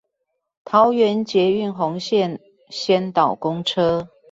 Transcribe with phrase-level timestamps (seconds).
[0.65, 2.39] 桃園捷運紅線
[2.71, 4.09] 先導公車